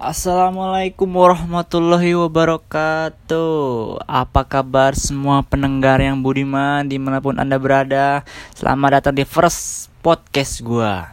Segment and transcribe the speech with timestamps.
[0.00, 4.00] Assalamualaikum warahmatullahi wabarakatuh.
[4.08, 8.24] Apa kabar semua pendengar yang budiman di mana pun anda berada?
[8.56, 11.12] Selamat datang di first podcast gua.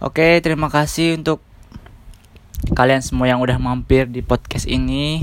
[0.00, 1.44] Oke terima kasih untuk
[2.72, 5.20] kalian semua yang udah mampir di podcast ini.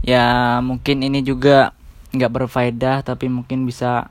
[0.00, 1.76] Ya mungkin ini juga
[2.16, 4.08] nggak berfaedah tapi mungkin bisa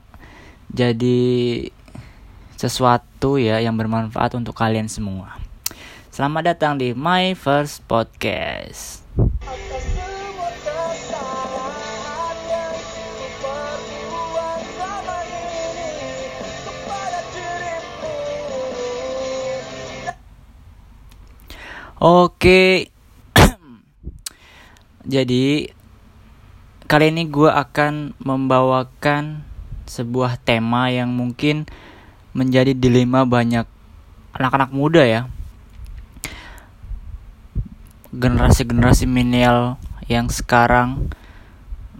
[0.70, 1.26] jadi
[2.54, 5.43] sesuatu ya yang bermanfaat untuk kalian semua
[6.14, 9.02] Selamat datang di My First Podcast.
[21.98, 22.94] Oke,
[25.18, 25.74] jadi
[26.86, 29.42] kali ini gue akan membawakan
[29.90, 31.66] sebuah tema yang mungkin
[32.38, 33.66] menjadi dilema banyak
[34.30, 35.26] anak-anak muda ya
[38.14, 41.10] generasi-generasi milenial yang sekarang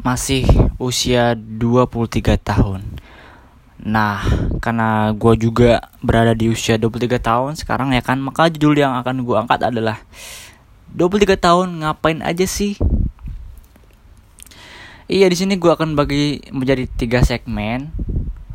[0.04, 0.46] masih
[0.78, 2.82] usia 23 tahun.
[3.84, 4.24] Nah,
[4.64, 9.24] karena gue juga berada di usia 23 tahun sekarang ya kan, maka judul yang akan
[9.24, 10.00] gue angkat adalah
[10.96, 12.80] 23 tahun ngapain aja sih?
[15.04, 17.92] Iya, di sini gue akan bagi menjadi tiga segmen.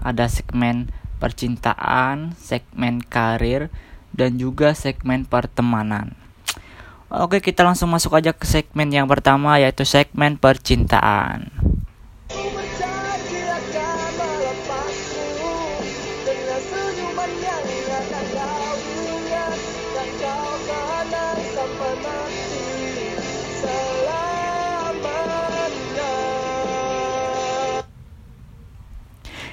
[0.02, 0.89] Ada segmen
[1.22, 3.70] percintaan, segmen karir,
[4.16, 6.19] dan juga segmen pertemanan.
[7.09, 11.49] Oke, kita langsung masuk aja ke segmen yang pertama yaitu segmen percintaan.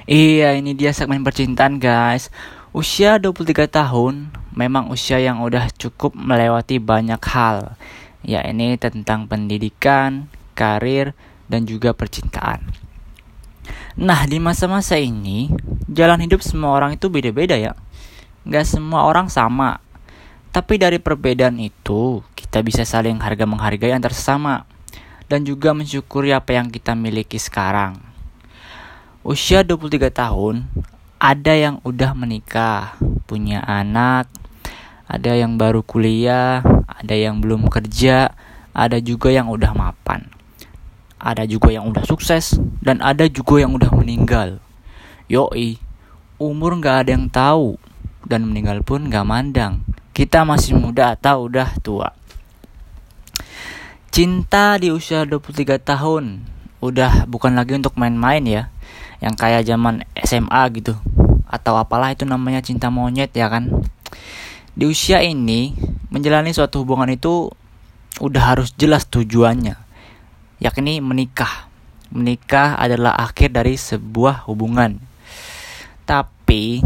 [0.07, 2.31] Iya, ini dia segmen percintaan, guys.
[2.77, 7.73] Usia 23 tahun memang usia yang udah cukup melewati banyak hal,
[8.21, 11.17] ya ini tentang pendidikan, karir,
[11.49, 12.69] dan juga percintaan.
[13.97, 15.49] Nah, di masa-masa ini,
[15.89, 17.73] jalan hidup semua orang itu beda-beda ya.
[18.45, 19.81] Gak semua orang sama.
[20.53, 24.69] Tapi dari perbedaan itu, kita bisa saling harga menghargai antar sesama.
[25.33, 27.97] Dan juga mensyukuri apa yang kita miliki sekarang.
[29.25, 30.69] Usia 23 tahun,
[31.17, 34.29] ada yang udah menikah, punya anak,
[35.09, 38.37] ada yang baru kuliah, ada yang belum kerja,
[38.77, 40.29] ada juga yang udah mapan.
[41.17, 44.61] Ada juga yang udah sukses, dan ada juga yang udah meninggal.
[45.33, 45.81] Yoi,
[46.37, 47.81] umur gak ada yang tahu,
[48.29, 49.81] dan meninggal pun gak mandang.
[50.13, 52.13] Kita masih muda atau udah tua.
[54.13, 56.41] Cinta di usia 23 tahun
[56.81, 58.63] udah bukan lagi untuk main-main ya.
[59.19, 60.95] Yang kayak zaman SMA gitu.
[61.47, 63.71] Atau apalah itu namanya cinta monyet ya kan.
[64.77, 65.73] Di usia ini,
[66.13, 67.49] menjalani suatu hubungan itu
[68.21, 69.77] udah harus jelas tujuannya,
[70.61, 71.69] yakni menikah.
[72.13, 75.01] Menikah adalah akhir dari sebuah hubungan.
[76.05, 76.81] Tapi,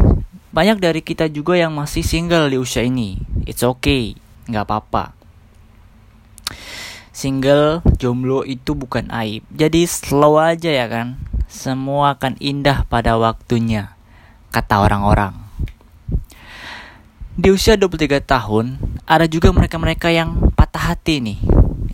[0.50, 3.18] banyak dari kita juga yang masih single di usia ini.
[3.46, 4.14] It's okay,
[4.50, 5.14] nggak apa-apa.
[7.14, 9.44] Single, jomblo itu bukan aib.
[9.50, 11.20] Jadi slow aja ya kan.
[11.50, 13.98] Semua akan indah pada waktunya,
[14.54, 15.34] kata orang-orang.
[17.34, 21.42] Di usia 23 tahun ada juga mereka-mereka yang patah hati nih.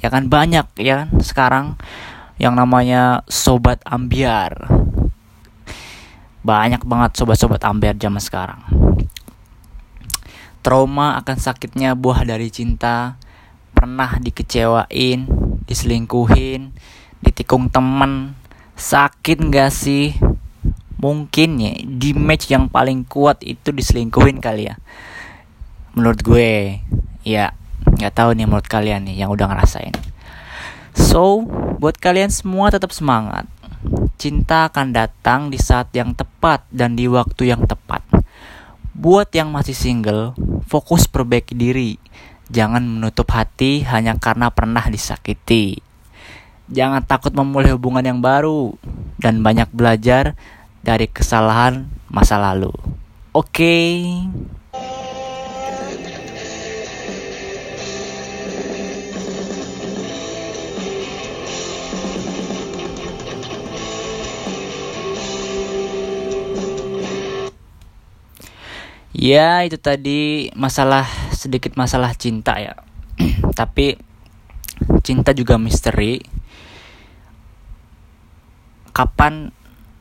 [0.05, 1.66] Ya kan banyak ya kan sekarang
[2.37, 4.69] yang namanya sobat ambiar.
[6.45, 8.61] Banyak banget sobat-sobat ambiar zaman sekarang.
[10.61, 13.16] Trauma akan sakitnya buah dari cinta
[13.72, 15.25] pernah dikecewain
[15.65, 16.77] diselingkuhin
[17.25, 18.37] ditikung temen
[18.76, 20.12] sakit gak sih?
[20.97, 24.76] Mungkin ya di match yang paling kuat itu diselingkuhin kali ya.
[25.97, 26.81] Menurut gue
[27.25, 27.53] ya
[27.97, 29.92] nggak tahu nih menurut kalian nih yang udah ngerasain.
[30.97, 31.44] So
[31.76, 33.44] buat kalian semua tetap semangat.
[34.16, 38.00] Cinta akan datang di saat yang tepat dan di waktu yang tepat.
[38.97, 40.32] Buat yang masih single
[40.65, 42.00] fokus perbaiki diri.
[42.48, 45.85] Jangan menutup hati hanya karena pernah disakiti
[46.66, 48.74] jangan takut memulai hubungan yang baru
[49.22, 50.34] dan banyak belajar
[50.83, 52.74] dari kesalahan masa lalu.
[53.34, 53.51] Oke.
[53.53, 53.92] Okay?
[69.16, 72.77] Ya itu tadi masalah sedikit masalah cinta ya.
[73.59, 73.97] Tapi
[75.01, 76.35] cinta juga misteri
[78.97, 79.53] Kapan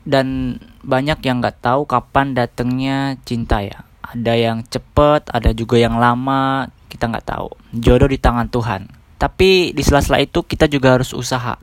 [0.07, 0.55] dan
[0.87, 3.83] banyak yang nggak tahu kapan datangnya cinta ya.
[3.99, 7.51] Ada yang cepet, ada juga yang lama kita nggak tahu.
[7.75, 8.87] Jodoh di tangan Tuhan.
[9.19, 11.59] Tapi di sela-sela itu kita juga harus usaha.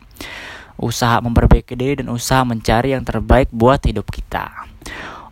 [0.76, 4.68] Usaha memperbaiki diri dan usaha mencari yang terbaik buat hidup kita.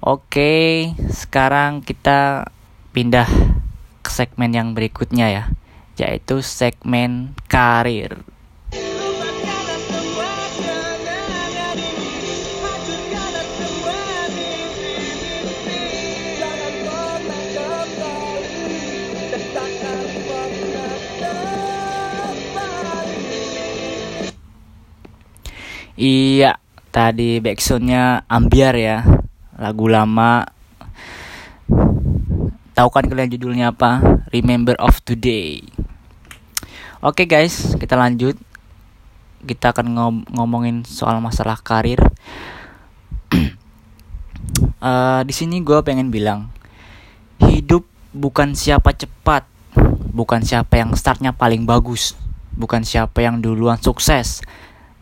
[0.00, 2.48] Oke sekarang kita
[2.96, 3.28] pindah
[4.00, 5.44] ke segmen yang berikutnya ya
[6.00, 8.24] yaitu segmen karir
[26.00, 26.56] Iya,
[26.88, 29.04] tadi backsoundnya Ambiar ya,
[29.60, 30.48] lagu lama.
[32.72, 34.00] Tahu kan kalian judulnya apa?
[34.32, 35.60] Remember of Today.
[37.04, 38.32] Oke guys, kita lanjut.
[39.44, 42.00] Kita akan ngom ngomongin soal masalah karir.
[44.80, 46.48] uh, di sini gue pengen bilang,
[47.44, 47.84] hidup
[48.16, 49.44] bukan siapa cepat,
[50.16, 52.16] bukan siapa yang startnya paling bagus,
[52.56, 54.40] bukan siapa yang duluan sukses,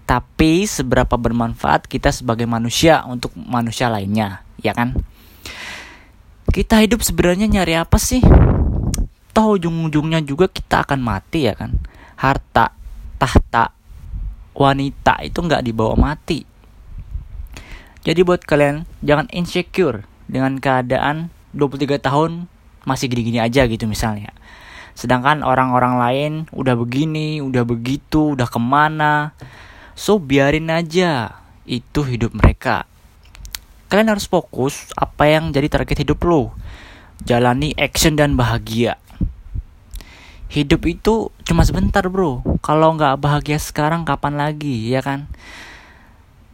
[0.08, 4.96] tapi seberapa bermanfaat kita sebagai manusia untuk manusia lainnya, ya kan?
[6.48, 8.24] Kita hidup sebenarnya nyari apa sih?
[9.36, 11.76] Tahu ujung-ujungnya juga kita akan mati ya kan?
[12.16, 12.72] Harta,
[13.20, 13.76] tahta,
[14.56, 16.40] wanita itu nggak dibawa mati.
[18.00, 22.48] Jadi buat kalian jangan insecure dengan keadaan 23 tahun
[22.88, 24.32] masih gini-gini aja gitu misalnya.
[24.96, 29.36] Sedangkan orang-orang lain udah begini, udah begitu, udah ke mana,
[29.98, 32.86] So biarin aja itu hidup mereka.
[33.90, 36.54] Kalian harus fokus apa yang jadi target hidup lo.
[37.26, 38.94] Jalani action dan bahagia.
[40.54, 42.46] Hidup itu cuma sebentar bro.
[42.62, 45.26] Kalau nggak bahagia sekarang kapan lagi ya kan?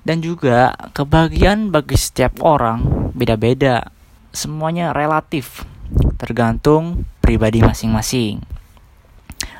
[0.08, 3.92] Dan juga kebahagiaan bagi setiap orang beda-beda.
[4.32, 5.68] Semuanya relatif.
[6.16, 8.40] Tergantung pribadi masing-masing.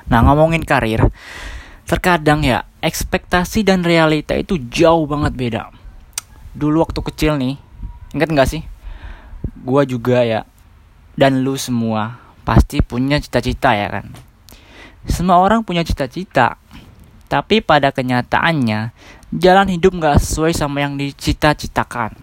[0.08, 1.12] Nah ngomongin karir,
[1.84, 5.62] terkadang ya ekspektasi dan realita itu jauh banget beda.
[6.56, 7.56] Dulu waktu kecil nih,
[8.16, 8.62] ingat nggak sih?
[9.64, 10.44] Gua juga ya,
[11.16, 14.12] dan lu semua pasti punya cita-cita ya kan?
[15.08, 16.56] Semua orang punya cita-cita,
[17.28, 18.92] tapi pada kenyataannya
[19.34, 22.16] jalan hidup nggak sesuai sama yang dicita-citakan.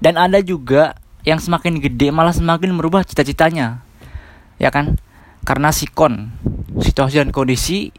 [0.00, 3.80] Dan ada juga yang semakin gede malah semakin merubah cita-citanya,
[4.60, 5.00] ya kan?
[5.44, 6.32] Karena sikon,
[6.80, 7.92] situasi dan kondisi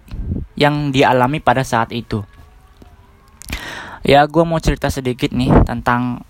[0.56, 2.24] yang dialami pada saat itu.
[4.02, 6.24] Ya, gue mau cerita sedikit nih tentang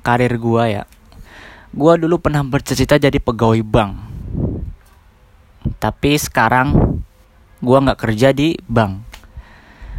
[0.00, 0.84] karir gue ya.
[1.76, 3.92] Gue dulu pernah bercita-cita jadi pegawai bank.
[5.76, 7.02] Tapi sekarang
[7.60, 9.04] gue nggak kerja di bank.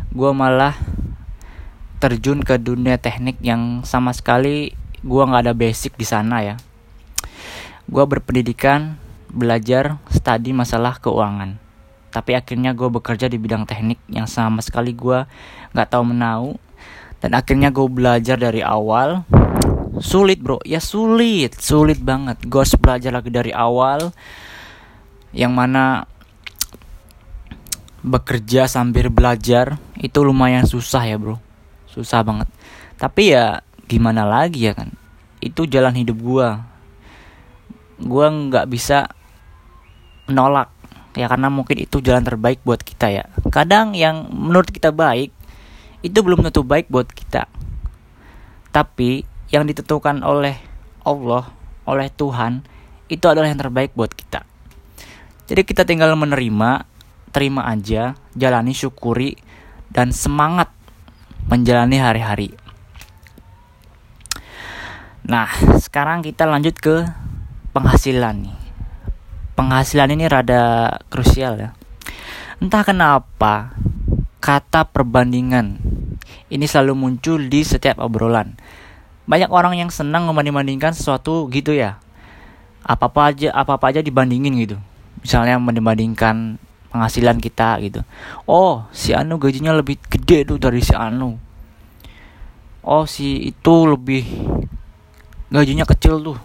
[0.10, 0.74] Gue malah
[2.02, 4.74] terjun ke dunia teknik yang sama sekali
[5.06, 6.56] gue nggak ada basic di sana ya.
[7.86, 8.98] Gue berpendidikan,
[9.30, 11.67] belajar, studi masalah keuangan
[12.18, 15.30] tapi akhirnya gue bekerja di bidang teknik yang sama sekali gue
[15.78, 16.58] nggak tahu menau.
[17.22, 19.22] Dan akhirnya gue belajar dari awal.
[20.02, 20.58] Sulit bro.
[20.66, 21.62] Ya sulit.
[21.62, 22.42] Sulit banget.
[22.50, 24.10] Gue harus belajar lagi dari awal.
[25.30, 25.86] Yang mana
[28.02, 31.38] bekerja sambil belajar itu lumayan susah ya bro.
[31.86, 32.50] Susah banget.
[32.98, 34.90] Tapi ya gimana lagi ya kan?
[35.38, 36.50] Itu jalan hidup gue
[37.98, 39.10] gue nggak bisa
[40.30, 40.70] menolak
[41.18, 43.26] ya karena mungkin itu jalan terbaik buat kita ya.
[43.50, 45.34] Kadang yang menurut kita baik
[46.06, 47.50] itu belum tentu baik buat kita.
[48.70, 50.62] Tapi yang ditentukan oleh
[51.02, 51.50] Allah
[51.90, 52.62] oleh Tuhan
[53.10, 54.46] itu adalah yang terbaik buat kita.
[55.50, 56.86] Jadi kita tinggal menerima
[57.34, 59.34] terima aja jalani syukuri
[59.90, 60.70] dan semangat
[61.50, 62.52] menjalani hari-hari.
[65.28, 65.48] Nah,
[65.80, 67.08] sekarang kita lanjut ke
[67.72, 68.67] penghasilan nih
[69.58, 71.70] penghasilan ini rada krusial ya.
[72.62, 73.74] Entah kenapa
[74.38, 75.82] kata perbandingan
[76.54, 78.54] ini selalu muncul di setiap obrolan.
[79.28, 82.00] Banyak orang yang senang membanding-bandingkan sesuatu gitu ya.
[82.86, 84.78] Apa-apa aja apa-apa aja dibandingin gitu.
[85.20, 86.62] Misalnya membandingkan
[86.94, 88.06] penghasilan kita gitu.
[88.48, 91.36] Oh, si Anu gajinya lebih gede tuh dari si Anu.
[92.88, 94.24] Oh, si itu lebih
[95.52, 96.40] gajinya kecil tuh.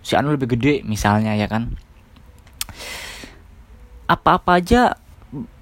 [0.00, 1.76] Si Anu lebih gede misalnya ya kan
[4.08, 4.96] apa-apa aja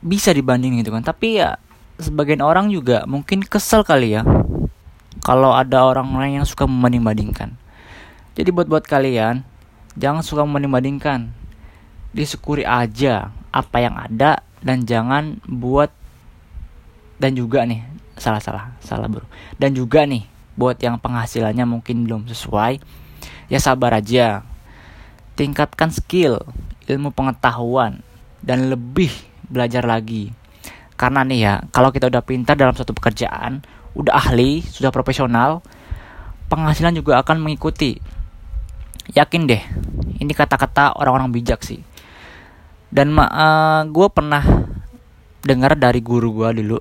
[0.00, 1.02] bisa dibanding gitu kan.
[1.02, 1.58] Tapi ya
[1.98, 4.22] sebagian orang juga mungkin kesel kali ya.
[5.26, 7.58] Kalau ada orang lain yang suka membanding-bandingkan.
[8.36, 9.42] Jadi buat buat kalian
[9.98, 11.32] jangan suka membanding-bandingkan.
[12.14, 15.92] Disyukuri aja apa yang ada dan jangan buat
[17.16, 17.84] dan juga nih
[18.16, 19.26] salah salah salah bro.
[19.58, 20.24] Dan juga nih
[20.56, 22.80] buat yang penghasilannya mungkin belum sesuai
[23.50, 24.46] ya sabar aja.
[25.36, 26.40] Tingkatkan skill
[26.86, 28.00] ilmu pengetahuan
[28.42, 29.10] dan lebih
[29.46, 30.30] belajar lagi.
[30.96, 33.60] Karena nih ya, kalau kita udah pintar dalam suatu pekerjaan,
[33.92, 35.60] udah ahli, sudah profesional,
[36.48, 38.00] penghasilan juga akan mengikuti.
[39.12, 39.62] Yakin deh,
[40.18, 41.78] ini kata-kata orang-orang bijak sih.
[42.88, 44.42] Dan uh, eh, gue pernah
[45.44, 46.78] dengar dari guru gue dulu,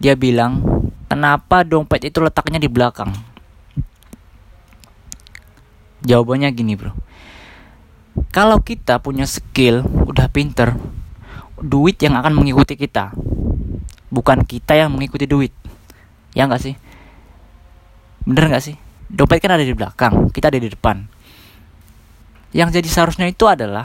[0.00, 0.58] dia bilang,
[1.06, 3.12] kenapa dompet itu letaknya di belakang?
[6.02, 6.90] Jawabannya gini bro,
[8.32, 10.72] kalau kita punya skill, udah pinter,
[11.60, 13.12] duit yang akan mengikuti kita.
[14.08, 15.52] Bukan kita yang mengikuti duit.
[16.32, 16.74] Ya nggak sih?
[18.24, 18.80] Bener nggak sih?
[19.12, 21.04] Dompet kan ada di belakang kita ada di depan.
[22.56, 23.84] Yang jadi seharusnya itu adalah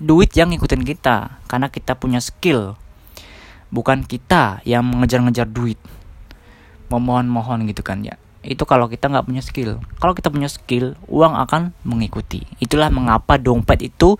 [0.00, 2.80] duit yang ngikutin kita karena kita punya skill.
[3.68, 5.76] Bukan kita yang mengejar-ngejar duit.
[6.88, 9.78] Memohon-mohon gitu kan ya itu kalau kita nggak punya skill.
[10.02, 12.42] Kalau kita punya skill uang akan mengikuti.
[12.58, 14.18] Itulah mengapa dompet itu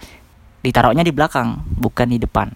[0.63, 2.55] ditaruhnya di belakang bukan di depan.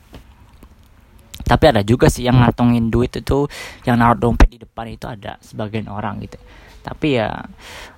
[1.43, 3.51] Tapi ada juga sih yang ngantongin duit itu
[3.83, 6.39] yang naruh dompet di depan itu ada sebagian orang gitu.
[6.87, 7.35] Tapi ya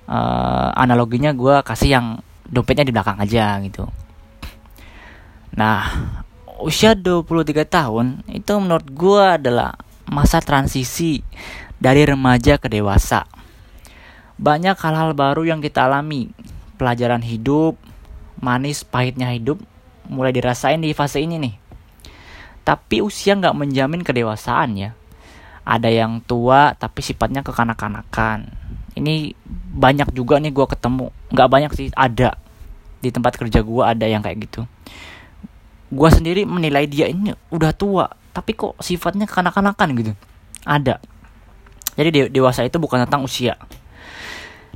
[0.09, 2.05] uh, analoginya gue kasih yang
[2.49, 3.85] dompetnya di belakang aja gitu.
[5.53, 5.85] Nah
[6.65, 9.77] usia 23 tahun itu menurut gue adalah
[10.09, 11.21] masa transisi
[11.77, 13.38] dari remaja ke dewasa
[14.39, 16.31] banyak hal-hal baru yang kita alami
[16.79, 17.75] pelajaran hidup
[18.39, 19.59] manis pahitnya hidup
[20.07, 21.55] mulai dirasain di fase ini nih
[22.69, 24.91] tapi usia nggak menjamin kedewasaan ya.
[25.65, 28.45] Ada yang tua tapi sifatnya kekanak-kanakan.
[28.93, 29.33] Ini
[29.73, 31.09] banyak juga nih gue ketemu.
[31.33, 32.37] Nggak banyak sih, ada.
[33.01, 34.69] Di tempat kerja gue ada yang kayak gitu.
[35.89, 38.05] Gue sendiri menilai dia ini udah tua.
[38.37, 40.13] Tapi kok sifatnya kekanak-kanakan gitu.
[40.61, 41.01] Ada.
[41.97, 43.57] Jadi dewasa itu bukan tentang usia.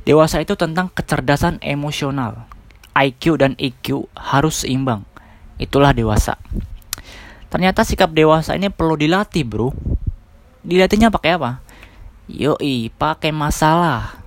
[0.04, 2.44] Dewasa itu tentang kecerdasan emosional.
[2.92, 5.08] IQ dan EQ harus seimbang.
[5.56, 6.36] Itulah dewasa.
[7.48, 9.72] Ternyata sikap dewasa ini perlu dilatih, bro.
[10.60, 11.64] Dilatihnya pakai apa?
[12.28, 14.20] Yoi, pakai masalah.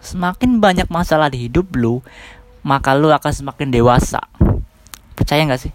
[0.00, 2.00] Semakin banyak masalah di hidup lu,
[2.64, 4.24] maka lu akan semakin dewasa.
[5.12, 5.72] Percaya nggak sih?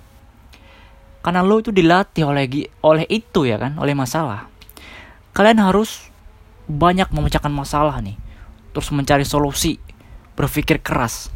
[1.21, 2.49] Karena lu itu dilatih oleh
[2.81, 4.49] oleh itu ya kan, oleh masalah.
[5.35, 6.09] Kalian harus
[6.65, 8.15] banyak memecahkan masalah nih.
[8.73, 9.77] Terus mencari solusi,
[10.33, 11.29] berpikir keras.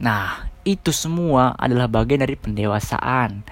[0.00, 3.44] Nah, itu semua adalah bagian dari pendewasaan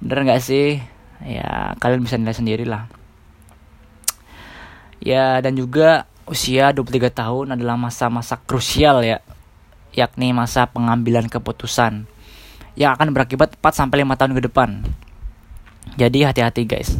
[0.00, 0.80] bener nggak sih
[1.24, 2.88] ya kalian bisa nilai sendiri lah
[5.00, 9.20] ya dan juga usia 23 tahun adalah masa-masa krusial ya
[9.92, 12.08] yakni masa pengambilan keputusan
[12.78, 14.70] yang akan berakibat 4 sampai 5 tahun ke depan.
[15.98, 16.94] Jadi hati-hati guys.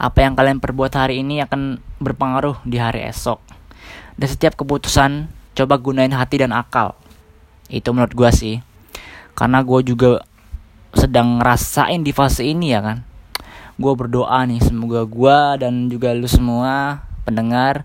[0.00, 3.36] Apa yang kalian perbuat hari ini akan berpengaruh di hari esok.
[4.14, 6.94] Dan setiap keputusan coba gunain hati dan akal.
[7.70, 8.62] Itu menurut gua sih.
[9.34, 10.22] Karena gue juga
[10.94, 13.02] sedang ngerasain di fase ini ya kan.
[13.74, 17.82] Gue berdoa nih semoga gue dan juga lu semua pendengar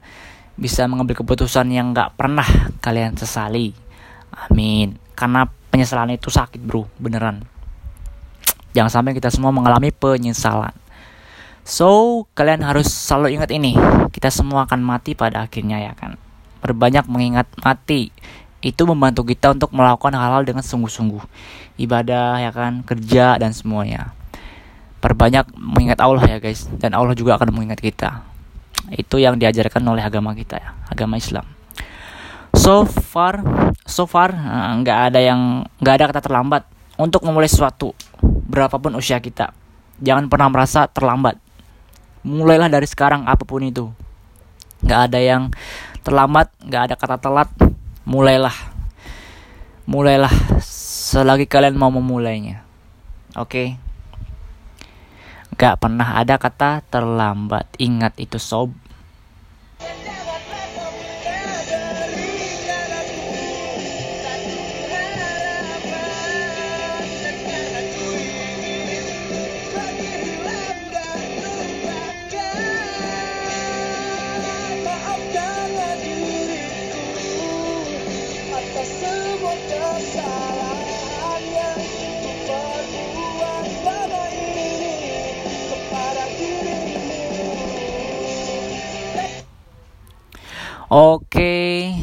[0.53, 2.45] bisa mengambil keputusan yang gak pernah
[2.85, 3.73] kalian sesali.
[4.29, 5.01] Amin.
[5.17, 6.85] Karena penyesalan itu sakit bro.
[7.01, 7.41] Beneran.
[8.77, 10.77] Jangan sampai kita semua mengalami penyesalan
[11.69, 13.77] so kalian harus selalu ingat ini.
[14.09, 16.17] Kita semua akan mati pada akhirnya ya kan?
[16.65, 18.09] Berbanyak mengingat mati
[18.59, 21.23] itu membantu kita untuk melakukan hal-hal dengan sungguh-sungguh.
[21.79, 22.83] Ibadah ya kan?
[22.83, 24.11] Kerja dan semuanya.
[24.99, 26.67] Perbanyak mengingat Allah ya guys.
[26.67, 28.27] Dan Allah juga akan mengingat kita.
[28.91, 30.75] Itu yang diajarkan oleh agama kita ya.
[30.91, 31.47] Agama Islam.
[32.51, 33.45] So far
[33.85, 36.65] so far eh, nggak ada yang nggak ada kata terlambat
[36.99, 39.55] untuk memulai sesuatu berapapun usia kita.
[40.03, 41.39] Jangan pernah merasa terlambat
[42.25, 43.91] mulailah dari sekarang apa pun itu.
[44.83, 45.43] Nggak ada yang
[46.01, 47.49] terlambat nggak ada kata telat.
[48.03, 48.55] Mulailah.
[49.85, 50.33] Mulailah
[50.63, 52.61] selagi kalian mau memulainya.
[53.37, 53.77] Oke?
[53.77, 53.89] Okay?
[55.59, 57.67] gak pernah ada kata terlambat.
[57.75, 58.71] Ingat itu sob
[90.89, 91.93] Oke,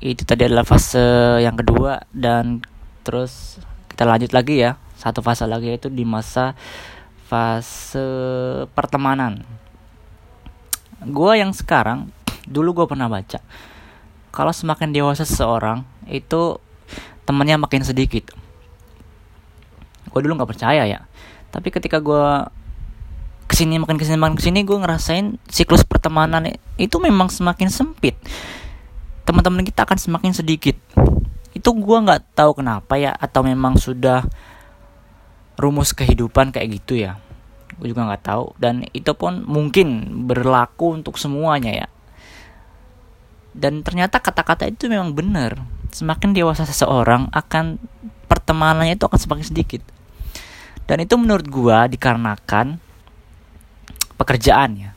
[0.00, 2.64] itu tadi adalah fase yang kedua dan
[3.04, 3.60] terus
[3.92, 4.80] kita lanjut lagi ya.
[4.96, 6.56] Satu fase lagi itu di masa
[7.28, 8.00] fase
[8.72, 9.44] pertemanan.
[11.12, 12.08] Gua yang sekarang,
[12.48, 13.44] dulu gue pernah baca,
[14.32, 16.56] kalau semakin dewasa seseorang itu
[17.28, 18.32] temannya makin sedikit.
[20.10, 21.06] gue dulu nggak percaya ya
[21.54, 22.26] tapi ketika gue
[23.60, 26.48] ke sini makin ke sini makin ke sini gue ngerasain siklus pertemanan
[26.80, 28.16] itu memang semakin sempit.
[29.28, 30.80] Teman-teman kita akan semakin sedikit.
[31.52, 34.24] Itu gue nggak tahu kenapa ya atau memang sudah
[35.60, 37.20] rumus kehidupan kayak gitu ya.
[37.76, 38.56] Gue juga nggak tahu.
[38.56, 41.88] Dan itu pun mungkin berlaku untuk semuanya ya.
[43.52, 45.60] Dan ternyata kata-kata itu memang benar.
[45.92, 47.76] Semakin dewasa seseorang akan
[48.24, 49.84] pertemanannya itu akan semakin sedikit.
[50.88, 52.88] Dan itu menurut gue dikarenakan
[54.20, 54.90] pekerjaan ya.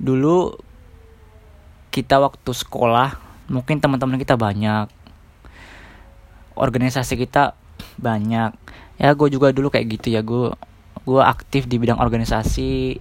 [0.00, 0.56] Dulu
[1.92, 3.20] kita waktu sekolah
[3.52, 4.88] mungkin teman-teman kita banyak.
[6.56, 7.52] Organisasi kita
[8.00, 8.56] banyak.
[8.96, 10.56] Ya gue juga dulu kayak gitu ya gue
[11.04, 13.00] gue aktif di bidang organisasi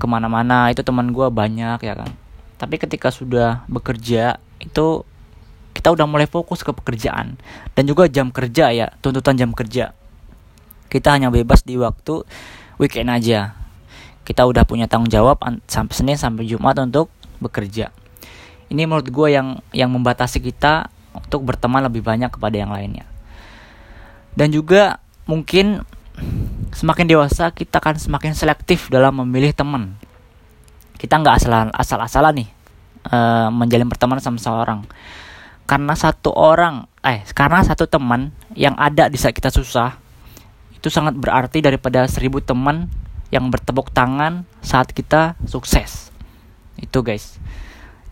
[0.00, 2.10] ke mana-mana itu teman gue banyak ya kan
[2.56, 5.04] tapi ketika sudah bekerja itu
[5.74, 7.36] kita udah mulai fokus ke pekerjaan
[7.76, 9.92] dan juga jam kerja ya tuntutan jam kerja
[10.88, 12.24] kita hanya bebas di waktu
[12.80, 13.52] weekend aja
[14.24, 17.92] kita udah punya tanggung jawab sampai Senin sampai Jumat untuk bekerja.
[18.72, 23.04] Ini menurut gue yang yang membatasi kita untuk berteman lebih banyak kepada yang lainnya.
[24.34, 25.84] Dan juga mungkin
[26.74, 29.94] semakin dewasa kita akan semakin selektif dalam memilih teman.
[30.98, 32.48] Kita nggak asal asal-asalan nih
[33.12, 34.82] uh, menjalin pertemanan sama seorang.
[35.64, 39.96] Karena satu orang, eh karena satu teman yang ada di saat kita susah
[40.76, 42.92] itu sangat berarti daripada seribu teman
[43.34, 46.14] yang bertepuk tangan saat kita sukses.
[46.78, 47.42] Itu guys.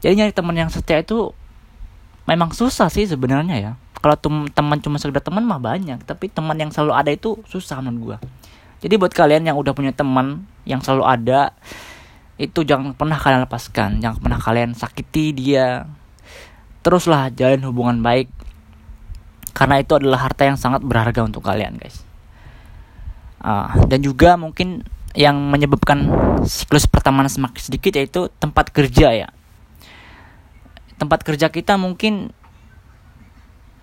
[0.03, 1.31] Jadi nyari teman yang setia itu
[2.27, 3.73] memang susah sih sebenarnya ya.
[4.03, 4.19] Kalau
[4.51, 8.19] teman cuma sekedar teman mah banyak, tapi teman yang selalu ada itu susah menurut gua.
[8.83, 11.55] Jadi buat kalian yang udah punya teman yang selalu ada,
[12.35, 15.87] itu jangan pernah kalian lepaskan, jangan pernah kalian sakiti dia.
[16.83, 18.27] Teruslah jalin hubungan baik.
[19.55, 22.03] Karena itu adalah harta yang sangat berharga untuk kalian, guys.
[23.39, 26.09] Uh, dan juga mungkin yang menyebabkan
[26.49, 29.29] siklus pertemanan semakin sedikit yaitu tempat kerja ya.
[30.97, 32.33] Tempat kerja kita mungkin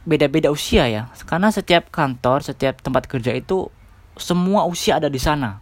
[0.09, 1.13] beda-beda usia ya.
[1.29, 3.69] Karena setiap kantor, setiap tempat kerja itu
[4.17, 5.61] semua usia ada di sana.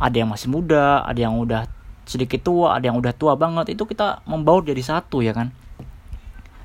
[0.00, 1.68] Ada yang masih muda, ada yang udah
[2.08, 3.76] sedikit tua, ada yang udah tua banget.
[3.76, 5.52] Itu kita membaur jadi satu ya kan.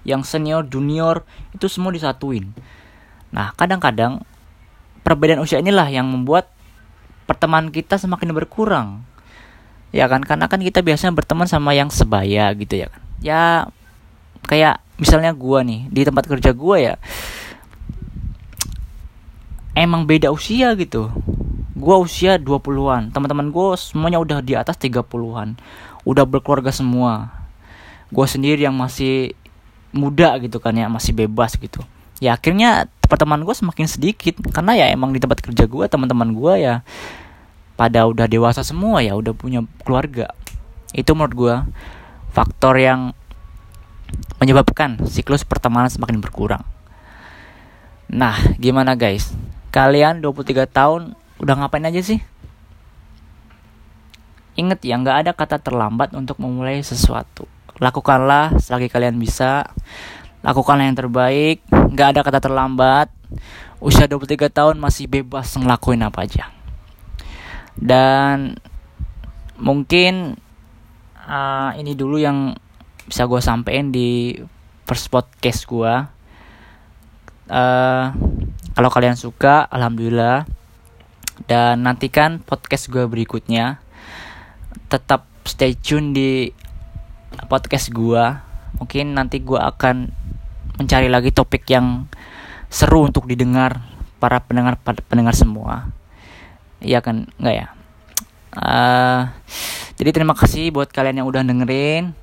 [0.07, 2.55] Yang senior, junior itu semua disatuin.
[3.31, 4.23] Nah, kadang-kadang
[5.03, 6.49] perbedaan usia inilah yang membuat
[7.31, 9.07] pertemanan kita semakin berkurang.
[9.95, 10.19] Ya kan?
[10.27, 13.01] Karena kan kita biasanya berteman sama yang sebaya gitu ya kan?
[13.23, 13.41] Ya
[14.51, 16.95] kayak misalnya gua nih di tempat kerja gua ya
[19.71, 21.07] emang beda usia gitu.
[21.79, 25.55] Gua usia 20-an teman-teman gua semuanya udah di atas 30-an
[26.03, 27.31] udah berkeluarga semua.
[28.11, 29.33] Gua sendiri yang masih
[29.95, 31.79] muda gitu kan ya masih bebas gitu.
[32.21, 34.39] Ya akhirnya teman gue semakin sedikit.
[34.55, 36.75] Karena ya emang di tempat kerja gue teman-teman gue ya
[37.75, 40.31] pada udah dewasa semua ya udah punya keluarga
[40.91, 41.55] itu menurut gue
[42.31, 43.15] faktor yang
[44.39, 46.63] menyebabkan siklus pertemanan semakin berkurang
[48.11, 49.31] nah gimana guys
[49.71, 51.01] kalian 23 tahun
[51.39, 52.19] udah ngapain aja sih
[54.51, 57.47] Ingat ya, nggak ada kata terlambat untuk memulai sesuatu.
[57.79, 59.63] Lakukanlah selagi kalian bisa.
[60.43, 61.63] Lakukanlah yang terbaik.
[61.71, 63.07] Nggak ada kata terlambat.
[63.79, 66.60] Usia 23 tahun masih bebas ngelakuin apa aja
[67.77, 68.59] dan
[69.61, 70.35] mungkin
[71.27, 72.57] uh, ini dulu yang
[73.05, 74.35] bisa gue sampein di
[74.87, 75.93] first podcast gue
[77.51, 78.05] uh,
[78.71, 80.47] kalau kalian suka alhamdulillah.
[81.41, 83.81] Dan nantikan podcast gue berikutnya.
[84.87, 86.53] Tetap stay tune di
[87.49, 88.23] podcast gue
[88.79, 90.09] mungkin nanti gue akan
[90.79, 92.07] mencari lagi topik yang
[92.71, 93.83] seru untuk didengar
[94.19, 95.91] para pendengar pendengar semua
[96.81, 97.29] Iya kan?
[97.37, 97.67] Enggak ya?
[98.51, 99.21] Uh,
[99.95, 102.17] jadi terima kasih buat kalian yang udah dengerin.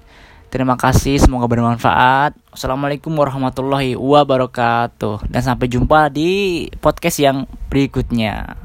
[0.48, 2.32] Terima kasih, semoga bermanfaat.
[2.50, 5.28] Assalamualaikum warahmatullahi wabarakatuh.
[5.28, 8.56] Dan sampai jumpa di podcast yang berikutnya.